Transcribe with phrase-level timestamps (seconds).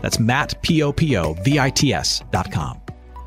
[0.00, 2.80] That's Matt, P-O-P-O-V-I-T-S dot com.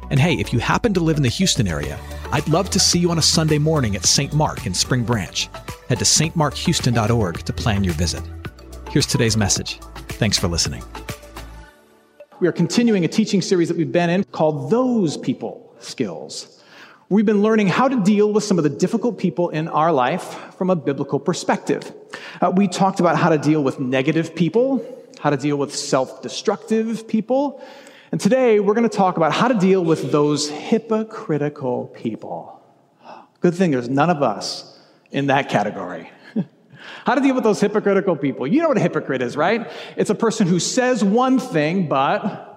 [0.09, 1.98] And hey, if you happen to live in the Houston area,
[2.32, 4.34] I'd love to see you on a Sunday morning at St.
[4.34, 5.49] Mark in Spring Branch.
[5.88, 8.23] Head to stmarkhouston.org to plan your visit.
[8.90, 9.80] Here's today's message.
[10.10, 10.84] Thanks for listening.
[12.41, 16.62] We are continuing a teaching series that we've been in called Those People Skills.
[17.08, 20.24] We've been learning how to deal with some of the difficult people in our life
[20.55, 21.94] from a biblical perspective.
[22.41, 26.24] Uh, we talked about how to deal with negative people, how to deal with self
[26.24, 27.64] destructive people.
[28.12, 32.60] And today we're going to talk about how to deal with those hypocritical people.
[33.40, 34.80] Good thing there's none of us
[35.12, 36.12] in that category.
[37.05, 38.48] how to deal with those hypocritical people.
[38.48, 39.72] You know what a hypocrite is, right?
[39.96, 42.51] It's a person who says one thing, but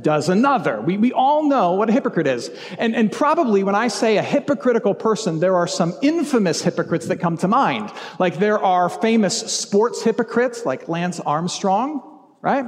[0.00, 0.80] does another.
[0.80, 2.50] We, we all know what a hypocrite is.
[2.78, 7.16] And, and probably when I say a hypocritical person, there are some infamous hypocrites that
[7.16, 7.90] come to mind.
[8.18, 12.66] Like there are famous sports hypocrites like Lance Armstrong, right?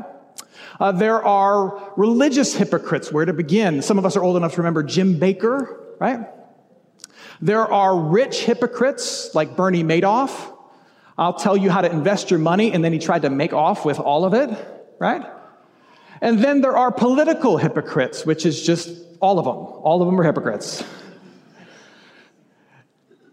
[0.81, 3.13] Uh, there are religious hypocrites.
[3.13, 3.83] Where to begin?
[3.83, 6.21] Some of us are old enough to remember Jim Bakker, right?
[7.41, 10.55] There are rich hypocrites like Bernie Madoff.
[11.17, 13.85] I'll tell you how to invest your money, and then he tried to make off
[13.85, 14.51] with all of it,
[15.01, 15.25] right?
[16.21, 19.55] And then there are political hypocrites, which is just all of them.
[19.57, 20.85] All of them are hypocrites.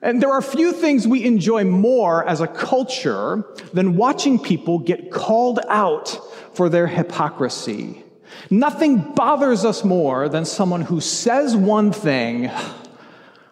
[0.02, 5.12] And there are few things we enjoy more as a culture than watching people get
[5.12, 6.20] called out
[6.54, 8.04] for their hypocrisy.
[8.52, 12.52] Nothing bothers us more than someone who says one thing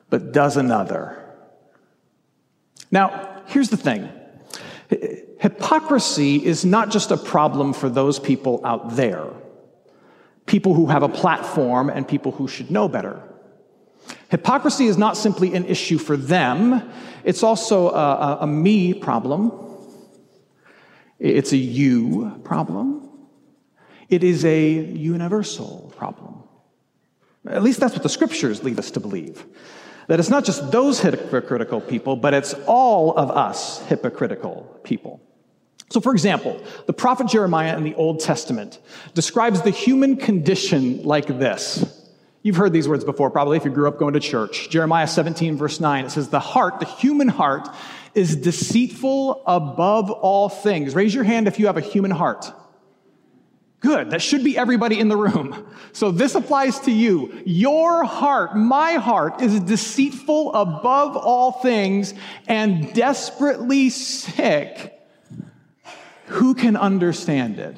[0.10, 1.20] but does another.
[2.92, 4.08] Now, here's the thing
[5.44, 9.28] Hypocrisy is not just a problem for those people out there,
[10.46, 13.22] people who have a platform and people who should know better.
[14.30, 16.90] Hypocrisy is not simply an issue for them,
[17.26, 19.52] it's also a, a, a me problem.
[21.20, 23.10] It's a you problem.
[24.08, 26.44] It is a universal problem.
[27.46, 29.46] At least that's what the scriptures lead us to believe.
[30.08, 35.20] That it's not just those hypocritical people, but it's all of us hypocritical people.
[35.94, 38.80] So, for example, the prophet Jeremiah in the Old Testament
[39.14, 41.86] describes the human condition like this.
[42.42, 44.72] You've heard these words before, probably, if you grew up going to church.
[44.72, 47.70] Jeremiah 17, verse 9, it says, The heart, the human heart,
[48.16, 50.96] is deceitful above all things.
[50.96, 52.52] Raise your hand if you have a human heart.
[53.80, 54.10] Good.
[54.10, 55.68] That should be everybody in the room.
[55.92, 57.40] So this applies to you.
[57.46, 62.16] Your heart, my heart, is deceitful above all things
[62.48, 65.02] and desperately sick.
[66.28, 67.76] Who can understand it?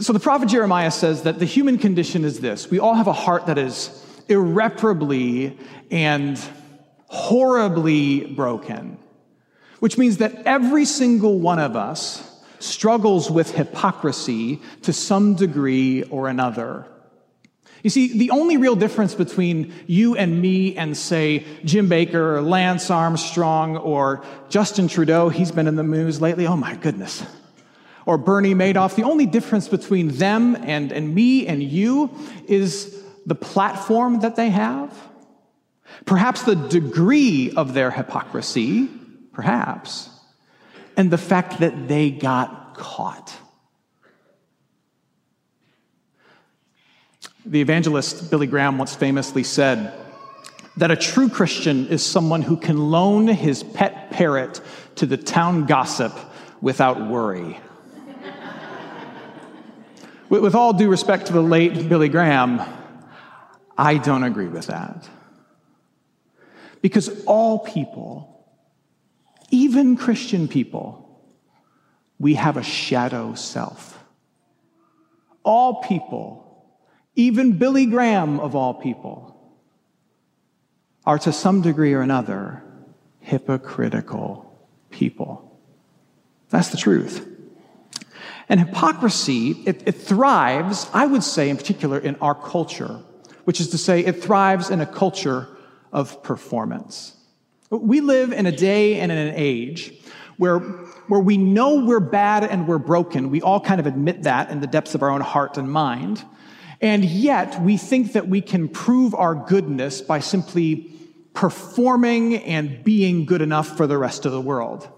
[0.00, 3.12] So the prophet Jeremiah says that the human condition is this we all have a
[3.12, 5.58] heart that is irreparably
[5.90, 6.38] and
[7.06, 8.98] horribly broken,
[9.80, 12.24] which means that every single one of us
[12.58, 16.86] struggles with hypocrisy to some degree or another.
[17.82, 22.42] You see, the only real difference between you and me and, say, Jim Bakker or
[22.42, 27.24] Lance Armstrong or Justin Trudeau, he's been in the news lately, oh my goodness,
[28.04, 32.10] or Bernie Madoff, the only difference between them and, and me and you
[32.48, 34.92] is the platform that they have.
[36.04, 38.88] Perhaps the degree of their hypocrisy,
[39.32, 40.10] perhaps,
[40.96, 43.36] and the fact that they got caught.
[47.48, 49.94] The evangelist Billy Graham once famously said
[50.76, 54.60] that a true Christian is someone who can loan his pet parrot
[54.96, 56.12] to the town gossip
[56.60, 57.58] without worry.
[60.28, 62.60] with all due respect to the late Billy Graham,
[63.78, 65.08] I don't agree with that.
[66.82, 68.46] Because all people,
[69.50, 71.18] even Christian people,
[72.18, 74.04] we have a shadow self.
[75.44, 76.44] All people
[77.18, 79.34] even Billy Graham, of all people,
[81.04, 82.62] are to some degree or another
[83.18, 84.56] hypocritical
[84.90, 85.58] people.
[86.48, 87.26] That's the truth.
[88.48, 93.02] And hypocrisy, it, it, thrives, I would say in particular, in our culture,
[93.44, 95.48] which is to say, it thrives in a culture
[95.92, 97.16] of performance.
[97.68, 99.92] We live in a day and in an age
[100.36, 103.30] where, where we know we're bad and we're broken.
[103.30, 106.24] We all kind of admit that in the depths of our own heart and mind.
[106.80, 110.90] And yet we think that we can prove our goodness by simply
[111.34, 114.88] performing and being good enough for the rest of the world.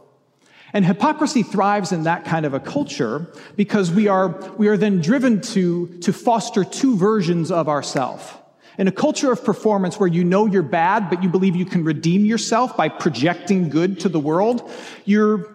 [0.73, 5.01] And hypocrisy thrives in that kind of a culture because we are, we are then
[5.01, 8.41] driven to, to foster two versions of ourself.
[8.79, 11.85] In a culture of performance where you know you're bad, but you believe you can
[11.85, 14.71] redeem yourself by projecting good to the world,
[15.05, 15.53] you're,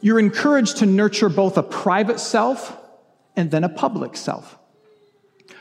[0.00, 2.76] you're encouraged to nurture both a private self
[3.36, 4.58] and then a public self.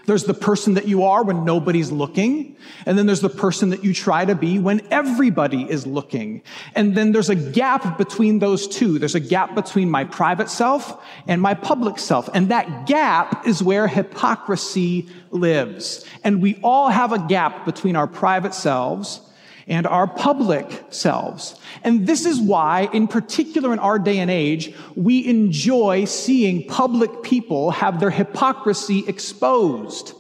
[0.05, 2.57] There's the person that you are when nobody's looking.
[2.85, 6.43] And then there's the person that you try to be when everybody is looking.
[6.75, 8.99] And then there's a gap between those two.
[8.99, 12.29] There's a gap between my private self and my public self.
[12.33, 16.05] And that gap is where hypocrisy lives.
[16.23, 19.21] And we all have a gap between our private selves
[19.67, 21.55] and our public selves.
[21.83, 27.23] And this is why, in particular in our day and age, we enjoy seeing public
[27.23, 30.13] people have their hypocrisy exposed.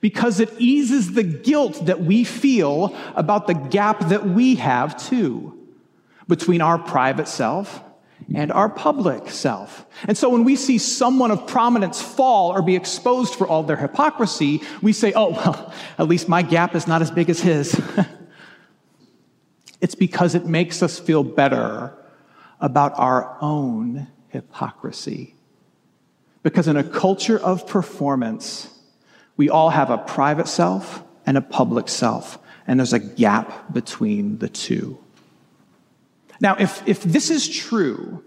[0.00, 5.58] Because it eases the guilt that we feel about the gap that we have too
[6.28, 7.82] between our private self
[8.34, 9.84] and our public self.
[10.06, 13.76] And so when we see someone of prominence fall or be exposed for all their
[13.76, 17.78] hypocrisy, we say, oh, well, at least my gap is not as big as his.
[19.82, 21.92] It's because it makes us feel better
[22.60, 25.34] about our own hypocrisy.
[26.44, 28.70] Because in a culture of performance,
[29.36, 34.38] we all have a private self and a public self, and there's a gap between
[34.38, 34.98] the two.
[36.40, 38.24] Now, if, if this is true,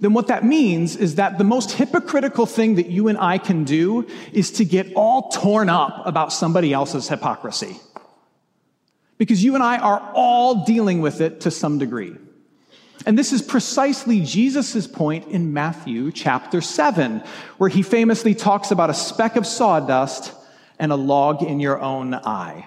[0.00, 3.64] then what that means is that the most hypocritical thing that you and I can
[3.64, 7.76] do is to get all torn up about somebody else's hypocrisy.
[9.18, 12.16] Because you and I are all dealing with it to some degree.
[13.04, 17.22] And this is precisely Jesus' point in Matthew chapter 7,
[17.58, 20.32] where he famously talks about a speck of sawdust
[20.78, 22.66] and a log in your own eye.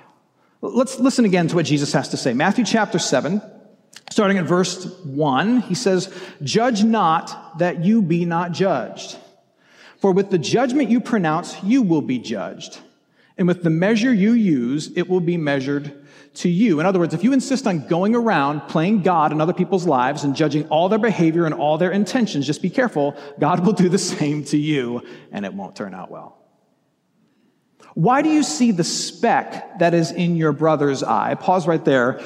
[0.62, 2.34] Let's listen again to what Jesus has to say.
[2.34, 3.42] Matthew chapter 7,
[4.12, 9.18] starting at verse 1, he says, Judge not that you be not judged.
[10.00, 12.80] For with the judgment you pronounce, you will be judged.
[13.40, 16.06] And with the measure you use, it will be measured
[16.36, 16.82] to you.
[16.82, 20.26] In other words, if you insist on going around playing God in other people's lives
[20.26, 23.16] and judging all their behavior and all their intentions, just be careful.
[23.40, 26.38] God will do the same to you, and it won't turn out well.
[27.94, 31.36] Why do you see the speck that is in your brother's eye?
[31.36, 32.22] Pause right there.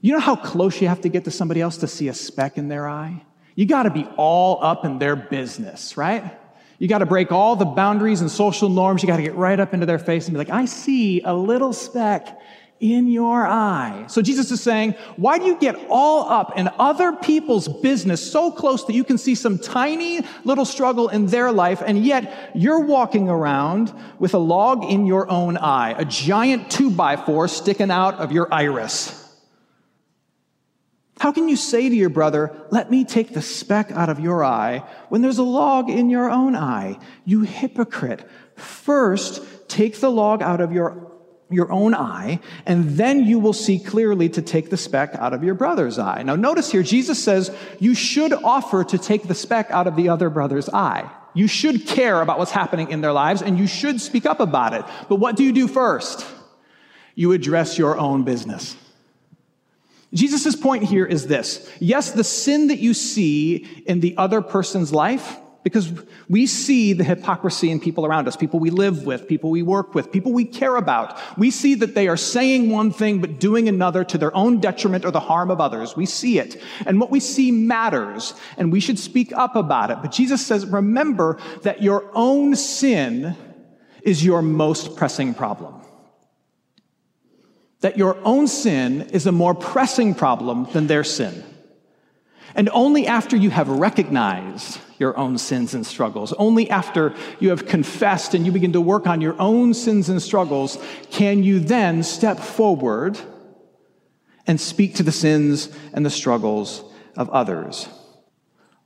[0.00, 2.56] You know how close you have to get to somebody else to see a speck
[2.56, 3.22] in their eye?
[3.56, 6.38] You got to be all up in their business, right?
[6.78, 9.02] You got to break all the boundaries and social norms.
[9.02, 11.34] You got to get right up into their face and be like, I see a
[11.34, 12.40] little speck
[12.80, 14.04] in your eye.
[14.08, 18.50] So Jesus is saying, why do you get all up in other people's business so
[18.50, 22.84] close that you can see some tiny little struggle in their life, and yet you're
[22.84, 27.90] walking around with a log in your own eye, a giant two by four sticking
[27.90, 29.23] out of your iris?
[31.24, 34.44] How can you say to your brother, let me take the speck out of your
[34.44, 36.98] eye when there's a log in your own eye?
[37.24, 38.28] You hypocrite.
[38.56, 41.10] First, take the log out of your
[41.48, 45.42] your own eye, and then you will see clearly to take the speck out of
[45.42, 46.22] your brother's eye.
[46.22, 47.50] Now, notice here, Jesus says
[47.80, 51.10] you should offer to take the speck out of the other brother's eye.
[51.32, 54.74] You should care about what's happening in their lives, and you should speak up about
[54.74, 54.84] it.
[55.08, 56.26] But what do you do first?
[57.14, 58.76] You address your own business.
[60.14, 61.70] Jesus' point here is this.
[61.80, 65.90] Yes, the sin that you see in the other person's life, because
[66.28, 69.94] we see the hypocrisy in people around us, people we live with, people we work
[69.94, 71.18] with, people we care about.
[71.38, 75.06] We see that they are saying one thing but doing another to their own detriment
[75.06, 75.96] or the harm of others.
[75.96, 76.62] We see it.
[76.84, 79.98] And what we see matters, and we should speak up about it.
[80.02, 83.34] But Jesus says, remember that your own sin
[84.02, 85.83] is your most pressing problem.
[87.84, 91.44] That your own sin is a more pressing problem than their sin.
[92.54, 97.66] And only after you have recognized your own sins and struggles, only after you have
[97.66, 100.78] confessed and you begin to work on your own sins and struggles,
[101.10, 103.20] can you then step forward
[104.46, 106.82] and speak to the sins and the struggles
[107.18, 107.86] of others.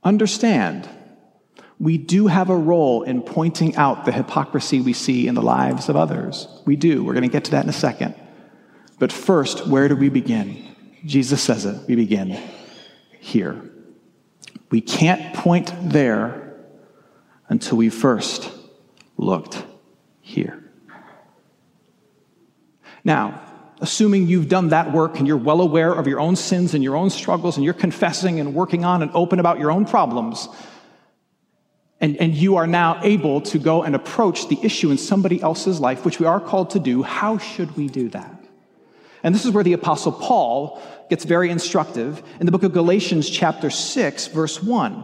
[0.03, 0.89] Understand,
[1.79, 5.87] we do have a role in pointing out the hypocrisy we see in the lives
[5.87, 6.49] of others.
[6.65, 7.05] We do.
[7.05, 8.13] We're going to get to that in a second.
[8.99, 10.75] But first, where do we begin?
[11.05, 11.87] Jesus says it.
[11.87, 12.37] We begin
[13.19, 13.69] here.
[14.69, 16.57] We can't point there
[17.47, 18.51] until we first
[19.17, 19.63] looked
[20.21, 20.63] here.
[23.03, 23.41] Now,
[23.81, 26.95] assuming you've done that work and you're well aware of your own sins and your
[26.95, 30.49] own struggles and you're confessing and working on and open about your own problems,
[32.01, 35.79] and, and you are now able to go and approach the issue in somebody else's
[35.79, 38.38] life, which we are called to do, how should we do that?
[39.23, 43.29] And this is where the Apostle Paul gets very instructive in the book of Galatians,
[43.29, 45.03] chapter 6, verse 1.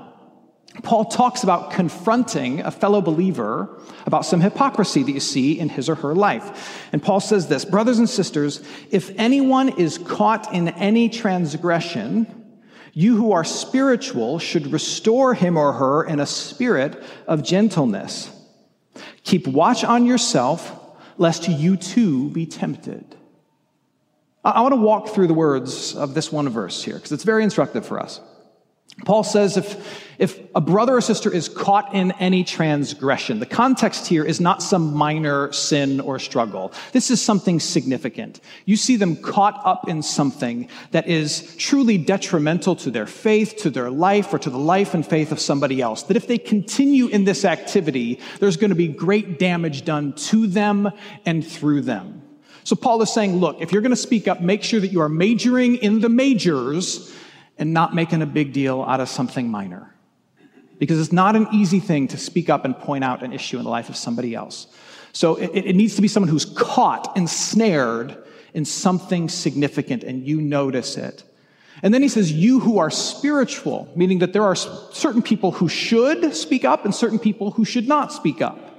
[0.83, 5.89] Paul talks about confronting a fellow believer about some hypocrisy that you see in his
[5.89, 6.87] or her life.
[6.91, 12.59] And Paul says this Brothers and sisters, if anyone is caught in any transgression,
[12.93, 18.31] you who are spiritual should restore him or her in a spirit of gentleness.
[19.23, 20.71] Keep watch on yourself,
[21.17, 23.15] lest you too be tempted.
[24.45, 27.43] I want to walk through the words of this one verse here because it's very
[27.43, 28.21] instructive for us.
[29.03, 34.07] Paul says if, if a brother or sister is caught in any transgression, the context
[34.07, 36.71] here is not some minor sin or struggle.
[36.93, 38.39] This is something significant.
[38.63, 43.69] You see them caught up in something that is truly detrimental to their faith, to
[43.69, 46.03] their life, or to the life and faith of somebody else.
[46.03, 50.47] That if they continue in this activity, there's going to be great damage done to
[50.47, 50.89] them
[51.25, 52.24] and through them.
[52.65, 54.99] So Paul is saying, look, if you're going to speak up, make sure that you
[54.99, 57.15] are majoring in the majors
[57.59, 59.95] and not making a big deal out of something minor.
[60.79, 63.63] Because it's not an easy thing to speak up and point out an issue in
[63.63, 64.65] the life of somebody else.
[65.13, 68.17] So it, it needs to be someone who's caught, ensnared
[68.55, 71.23] in something significant, and you notice it.
[71.83, 75.69] And then he says, You who are spiritual, meaning that there are certain people who
[75.69, 78.74] should speak up and certain people who should not speak up.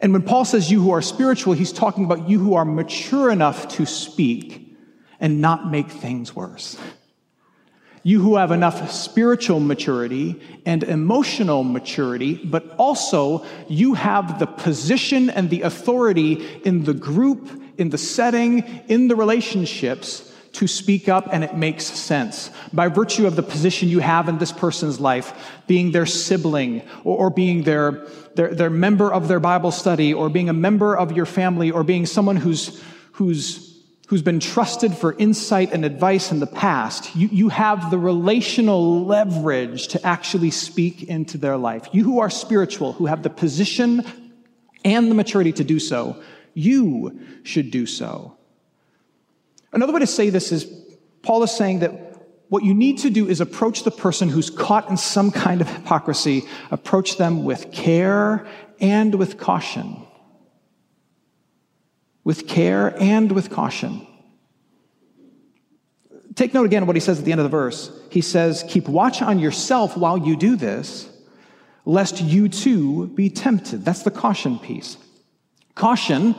[0.00, 3.30] And when Paul says you who are spiritual, he's talking about you who are mature
[3.30, 4.76] enough to speak
[5.20, 6.78] and not make things worse.
[8.02, 15.28] You who have enough spiritual maturity and emotional maturity, but also you have the position
[15.28, 21.28] and the authority in the group, in the setting, in the relationships to speak up
[21.32, 22.50] and it makes sense.
[22.72, 27.18] By virtue of the position you have in this person's life, being their sibling or,
[27.18, 31.12] or being their they're, they're member of their Bible study or being a member of
[31.12, 32.82] your family or being someone who's,
[33.12, 37.98] who's, who's been trusted for insight and advice in the past, you, you have the
[37.98, 41.88] relational leverage to actually speak into their life.
[41.92, 44.04] You who are spiritual, who have the position
[44.84, 46.22] and the maturity to do so,
[46.52, 48.35] you should do so.
[49.72, 50.64] Another way to say this is
[51.22, 52.06] Paul is saying that
[52.48, 55.68] what you need to do is approach the person who's caught in some kind of
[55.68, 58.46] hypocrisy, approach them with care
[58.80, 60.06] and with caution.
[62.22, 64.06] With care and with caution.
[66.36, 67.90] Take note again of what he says at the end of the verse.
[68.10, 71.08] He says, Keep watch on yourself while you do this,
[71.84, 73.84] lest you too be tempted.
[73.84, 74.98] That's the caution piece.
[75.74, 76.34] Caution,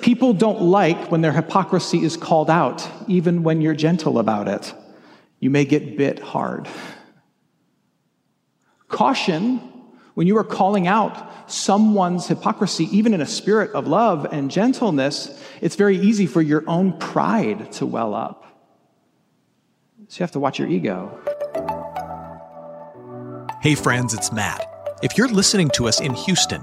[0.00, 4.74] people don't like when their hypocrisy is called out, even when you're gentle about it
[5.40, 6.68] you may get bit hard.
[8.88, 9.58] Caution
[10.14, 15.40] when you are calling out someone's hypocrisy, even in a spirit of love and gentleness,
[15.60, 18.44] it's very easy for your own pride to well up.
[20.08, 21.16] So you have to watch your ego.
[23.62, 24.66] Hey, friends, it's Matt.
[25.02, 26.62] If you're listening to us in Houston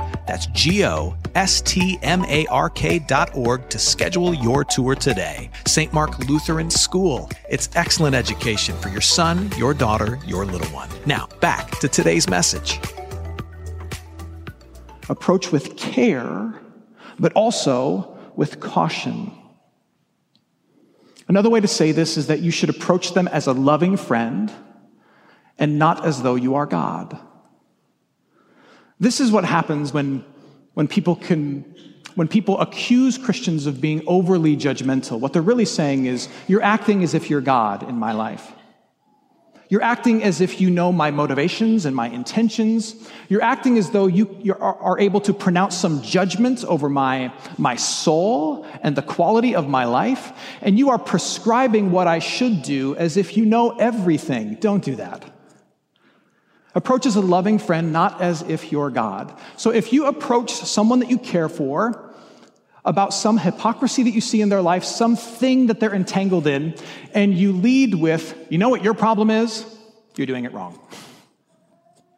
[0.31, 4.95] That's G O S T M A R K dot org to schedule your tour
[4.95, 5.49] today.
[5.67, 5.91] St.
[5.91, 7.29] Mark Lutheran School.
[7.49, 10.87] It's excellent education for your son, your daughter, your little one.
[11.05, 12.79] Now, back to today's message
[15.09, 16.61] approach with care,
[17.19, 19.33] but also with caution.
[21.27, 24.49] Another way to say this is that you should approach them as a loving friend
[25.57, 27.19] and not as though you are God.
[29.01, 30.23] This is what happens when,
[30.75, 31.65] when people can
[32.15, 37.03] when people accuse Christians of being overly judgmental, what they're really saying is, you're acting
[37.03, 38.51] as if you're God in my life.
[39.69, 43.09] You're acting as if you know my motivations and my intentions.
[43.29, 47.33] You're acting as though you, you are, are, able to pronounce some judgment over my,
[47.57, 50.33] my soul and the quality of my life.
[50.61, 54.55] And you are prescribing what I should do as if you know everything.
[54.55, 55.23] Don't do that.
[56.73, 59.37] Approach as a loving friend, not as if you're God.
[59.57, 62.11] So if you approach someone that you care for,
[62.83, 66.73] about some hypocrisy that you see in their life, something that they're entangled in,
[67.13, 69.65] and you lead with, you know what your problem is?
[70.15, 70.79] You're doing it wrong.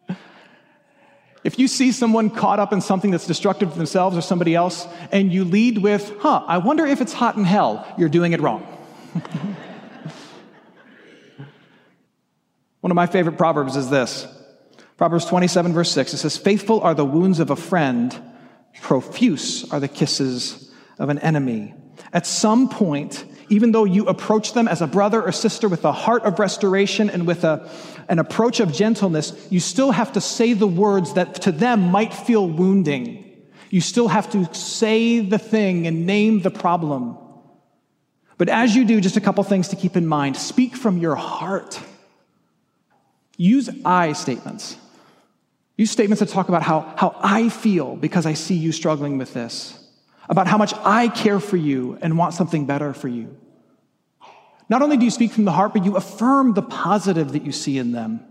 [1.43, 4.87] If you see someone caught up in something that's destructive to themselves or somebody else,
[5.11, 8.39] and you lead with, huh, I wonder if it's hot in hell, you're doing it
[8.39, 8.61] wrong.
[12.79, 14.25] One of my favorite proverbs is this
[14.97, 16.13] Proverbs 27, verse 6.
[16.13, 18.15] It says, Faithful are the wounds of a friend,
[18.81, 21.73] profuse are the kisses of an enemy.
[22.11, 25.91] At some point, even though you approach them as a brother or sister with a
[25.91, 27.69] heart of restoration and with a,
[28.07, 32.13] an approach of gentleness, you still have to say the words that to them might
[32.13, 33.19] feel wounding.
[33.69, 37.17] You still have to say the thing and name the problem.
[38.37, 40.37] But as you do, just a couple things to keep in mind.
[40.37, 41.79] Speak from your heart.
[43.37, 44.77] Use I statements.
[45.83, 49.33] Use statements that talk about how, how I feel because I see you struggling with
[49.33, 49.77] this,
[50.29, 53.35] about how much I care for you and want something better for you.
[54.69, 57.51] Not only do you speak from the heart, but you affirm the positive that you
[57.51, 58.21] see in them.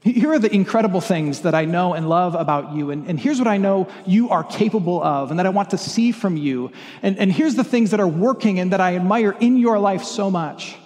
[0.00, 3.38] Here are the incredible things that I know and love about you, and, and here's
[3.38, 6.72] what I know you are capable of and that I want to see from you.
[7.02, 10.02] And, and here's the things that are working and that I admire in your life
[10.02, 10.76] so much.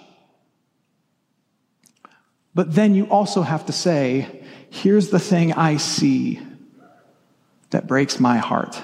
[2.53, 4.42] But then you also have to say,
[4.73, 6.41] Here's the thing I see
[7.69, 8.81] that breaks my heart.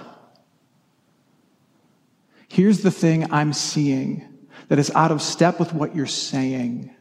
[2.47, 4.23] Here's the thing I'm seeing
[4.67, 6.93] that is out of step with what you're saying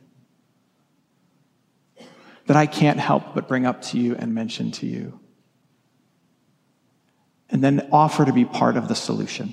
[2.46, 5.20] that I can't help but bring up to you and mention to you.
[7.50, 9.52] And then offer to be part of the solution.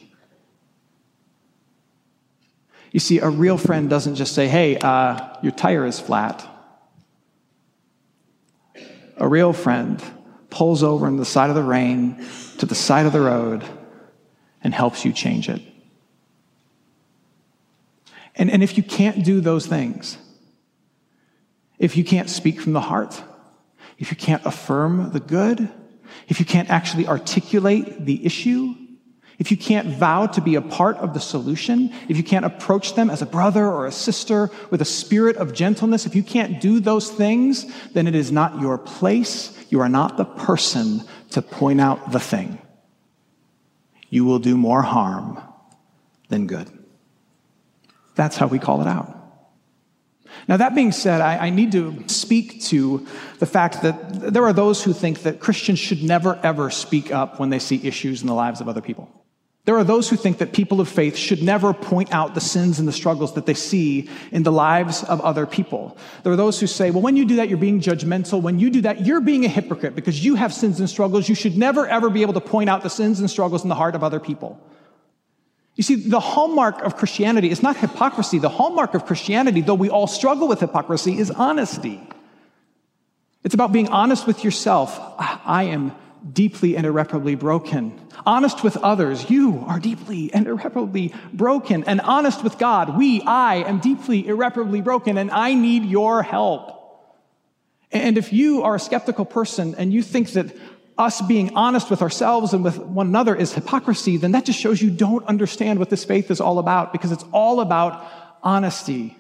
[2.94, 6.55] You see, a real friend doesn't just say, hey, uh, your tire is flat.
[9.18, 10.04] A real friend
[10.50, 12.26] pulls over in the side of the rain
[12.60, 13.64] to the side of the road
[14.64, 15.62] and helps you change it.
[18.36, 20.18] And, and if you can't do those things,
[21.80, 23.22] if you can't speak from the heart,
[23.98, 25.70] if you can't affirm the good,
[26.28, 28.76] if you can't actually articulate the issue,
[29.38, 32.96] if you can't vow to be a part of the solution, if you can't approach
[32.96, 36.62] them as a brother or a sister with a spirit of gentleness, if you can't
[36.62, 39.58] do those things, then it is not your place.
[39.70, 42.60] You are not the person to point out the thing.
[44.10, 45.42] You will do more harm
[46.30, 46.70] than good.
[48.16, 49.12] That's how we call it out.
[50.48, 53.06] Now, that being said, I, I, need to speak to
[53.40, 57.40] the fact that there are those who think that Christians should never, ever speak up
[57.40, 59.10] when they see issues in the lives of other people.
[59.66, 62.78] There are those who think that people of faith should never point out the sins
[62.78, 65.98] and the struggles that they see in the lives of other people.
[66.24, 68.42] There are those who say, well, when you do that, you're being judgmental.
[68.44, 71.28] When you do that, you're being a hypocrite because you have sins and struggles.
[71.28, 73.76] You should never, ever be able to point out the sins and struggles in the
[73.76, 74.62] heart of other people.
[75.74, 78.38] You see, the hallmark of Christianity is not hypocrisy.
[78.38, 82.08] The hallmark of Christianity, though we all struggle with hypocrisy, is honesty.
[83.44, 84.96] It's about being honest with yourself.
[85.00, 85.92] Ah, I am
[86.32, 88.00] deeply and irreparably broken.
[88.26, 91.84] Honest with others, you are deeply and irreparably broken.
[91.86, 96.72] And honest with God, we, I am deeply irreparably broken and I need your help.
[97.92, 100.56] And if you are a skeptical person and you think that
[100.98, 104.82] us being honest with ourselves and with one another is hypocrisy, then that just shows
[104.82, 108.06] you don't understand what this faith is all about because it's all about
[108.42, 109.18] honesty.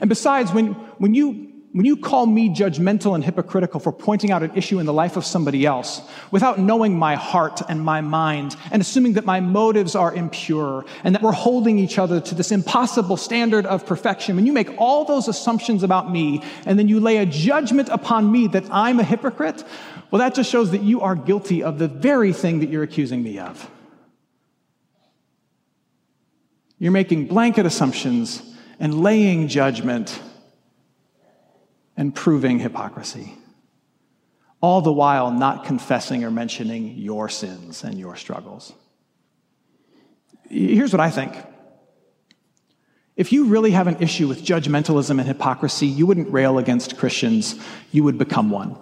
[0.00, 4.42] And besides, when, when you when you call me judgmental and hypocritical for pointing out
[4.42, 8.56] an issue in the life of somebody else without knowing my heart and my mind
[8.70, 12.50] and assuming that my motives are impure and that we're holding each other to this
[12.50, 16.98] impossible standard of perfection, when you make all those assumptions about me and then you
[16.98, 19.62] lay a judgment upon me that I'm a hypocrite,
[20.10, 23.22] well, that just shows that you are guilty of the very thing that you're accusing
[23.22, 23.70] me of.
[26.78, 28.40] You're making blanket assumptions
[28.80, 30.22] and laying judgment
[31.96, 33.34] and proving hypocrisy,
[34.60, 38.72] all the while not confessing or mentioning your sins and your struggles.
[40.48, 41.34] Here's what I think.
[43.16, 47.58] If you really have an issue with judgmentalism and hypocrisy, you wouldn't rail against Christians,
[47.90, 48.76] you would become one.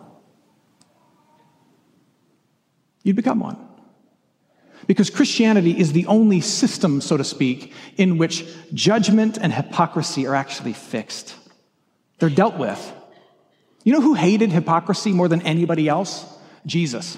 [3.04, 3.56] You'd become one.
[4.86, 10.34] Because Christianity is the only system, so to speak, in which judgment and hypocrisy are
[10.34, 11.36] actually fixed.
[12.18, 12.92] They're dealt with.
[13.84, 16.24] You know who hated hypocrisy more than anybody else?
[16.66, 17.16] Jesus.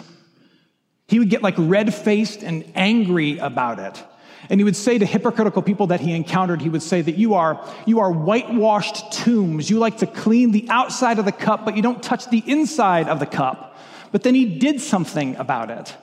[1.08, 4.04] He would get like red faced and angry about it.
[4.50, 7.34] And he would say to hypocritical people that he encountered, he would say that you
[7.34, 9.70] are, you are whitewashed tombs.
[9.70, 13.08] You like to clean the outside of the cup, but you don't touch the inside
[13.08, 13.76] of the cup.
[14.12, 15.96] But then he did something about it.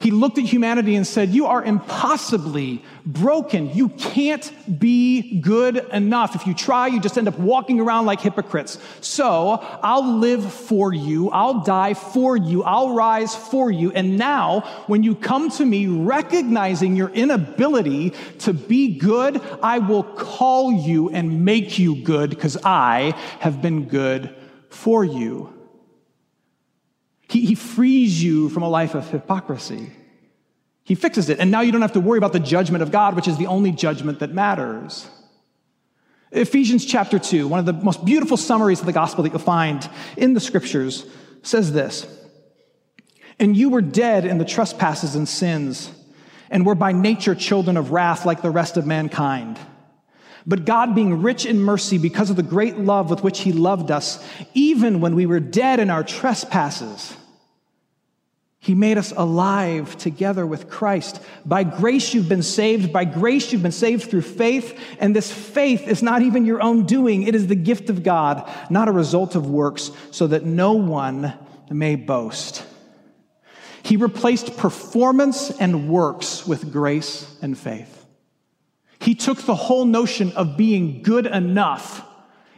[0.00, 3.68] He looked at humanity and said, You are impossibly broken.
[3.74, 6.34] You can't be good enough.
[6.34, 8.78] If you try, you just end up walking around like hypocrites.
[9.02, 11.28] So I'll live for you.
[11.28, 12.62] I'll die for you.
[12.62, 13.92] I'll rise for you.
[13.92, 20.04] And now, when you come to me recognizing your inability to be good, I will
[20.04, 24.34] call you and make you good because I have been good
[24.70, 25.59] for you.
[27.30, 29.92] He, he frees you from a life of hypocrisy.
[30.82, 31.38] He fixes it.
[31.38, 33.46] And now you don't have to worry about the judgment of God, which is the
[33.46, 35.08] only judgment that matters.
[36.32, 39.88] Ephesians chapter 2, one of the most beautiful summaries of the gospel that you'll find
[40.16, 41.06] in the scriptures,
[41.42, 42.04] says this
[43.38, 45.92] And you were dead in the trespasses and sins,
[46.50, 49.56] and were by nature children of wrath like the rest of mankind.
[50.46, 53.92] But God, being rich in mercy because of the great love with which He loved
[53.92, 57.16] us, even when we were dead in our trespasses,
[58.62, 61.22] he made us alive together with Christ.
[61.46, 62.92] By grace you've been saved.
[62.92, 64.78] By grace you've been saved through faith.
[64.98, 67.22] And this faith is not even your own doing.
[67.22, 71.32] It is the gift of God, not a result of works, so that no one
[71.70, 72.66] may boast.
[73.82, 78.04] He replaced performance and works with grace and faith.
[79.00, 82.06] He took the whole notion of being good enough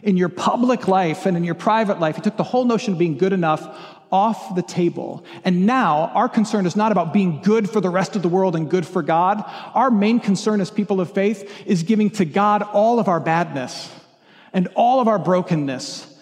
[0.02, 2.16] in your public life and in your private life.
[2.16, 5.24] He took the whole notion of being good enough off the table.
[5.44, 8.54] And now our concern is not about being good for the rest of the world
[8.54, 9.42] and good for God.
[9.74, 13.90] Our main concern as people of faith is giving to God all of our badness
[14.52, 16.12] and all of our brokenness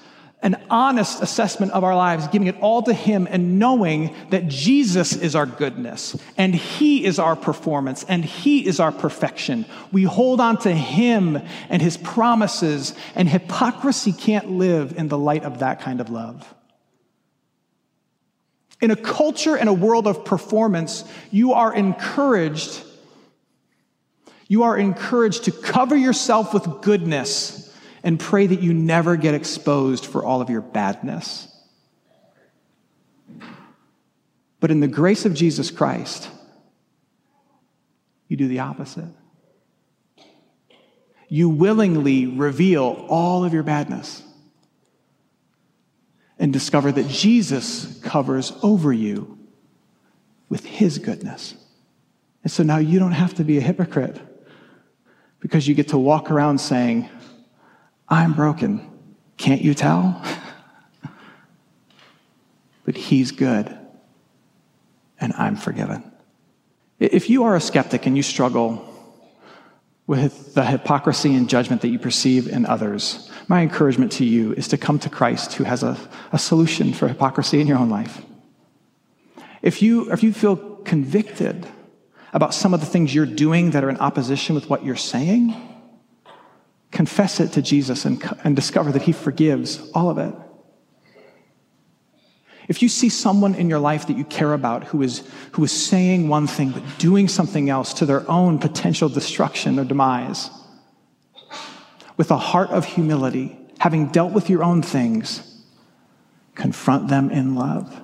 [0.43, 5.15] an honest assessment of our lives, giving it all to Him and knowing that Jesus
[5.15, 9.67] is our goodness and He is our performance and He is our perfection.
[9.93, 15.45] We hold on to Him and His promises, and hypocrisy can't live in the light
[15.45, 16.55] of that kind of love.
[18.81, 22.83] In a culture and a world of performance, you are encouraged.
[24.49, 30.07] You are encouraged to cover yourself with goodness and pray that you never get exposed
[30.07, 31.47] for all of your badness.
[34.61, 36.29] But in the grace of Jesus Christ,
[38.29, 39.09] you do the opposite.
[41.29, 44.23] You willingly reveal all of your badness
[46.41, 49.39] and discover that Jesus covers over you
[50.49, 51.55] with his goodness.
[52.43, 54.19] And so now you don't have to be a hypocrite
[55.39, 57.11] because you get to walk around saying,
[58.09, 58.89] I'm broken.
[59.37, 60.25] Can't you tell?
[62.85, 63.77] but he's good
[65.21, 66.11] and I'm forgiven.
[66.99, 68.90] If you are a skeptic and you struggle
[70.11, 74.67] with the hypocrisy and judgment that you perceive in others, my encouragement to you is
[74.67, 75.97] to come to Christ who has a,
[76.33, 78.21] a solution for hypocrisy in your own life.
[79.63, 81.65] If you, if you feel convicted
[82.33, 85.55] about some of the things you're doing that are in opposition with what you're saying,
[86.91, 90.35] confess it to Jesus and, and discover that He forgives all of it.
[92.71, 95.73] If you see someone in your life that you care about who is, who is
[95.73, 100.51] saying one thing but doing something else to their own potential destruction or demise,
[102.17, 105.65] with a heart of humility, having dealt with your own things,
[106.55, 108.03] confront them in love.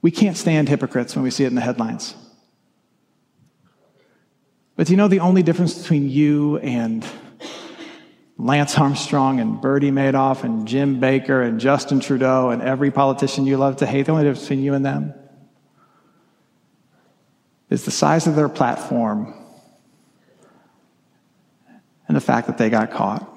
[0.00, 2.14] We can't stand hypocrites when we see it in the headlines.
[4.76, 7.04] But do you know the only difference between you and
[8.38, 13.56] Lance Armstrong and Bernie Madoff and Jim Bakker and Justin Trudeau and every politician you
[13.56, 15.14] love to hate, the only difference between you and them
[17.70, 19.34] is the size of their platform
[22.08, 23.32] and the fact that they got caught.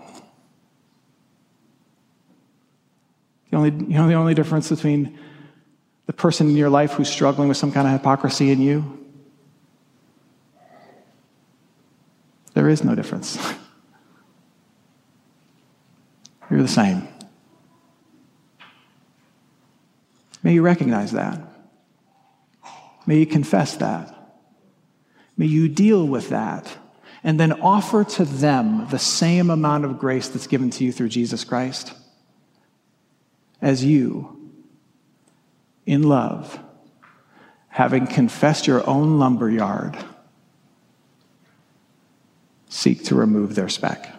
[3.50, 5.18] The only, you know the only difference between
[6.06, 9.08] the person in your life who's struggling with some kind of hypocrisy and you?
[12.54, 13.38] There is no difference.
[16.50, 17.08] You're the same.
[20.42, 21.42] May you recognize that.
[23.06, 24.16] May you confess that.
[25.38, 26.78] May you deal with that.
[27.24, 31.10] And then offer to them the same amount of grace that's given to you through
[31.10, 31.94] Jesus Christ
[33.62, 34.52] as you,
[35.86, 36.60] in love,
[37.68, 39.98] having confessed your own lumberyard,
[42.70, 44.19] seek to remove their speck.